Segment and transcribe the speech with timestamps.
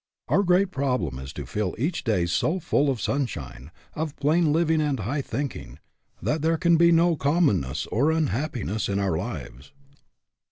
[0.29, 4.81] Our great problem is to fill each day so full of sunshine, of plain living
[4.81, 5.77] and high thinking,
[6.23, 9.71] that there can be no commonness or unhappi ness in our lives.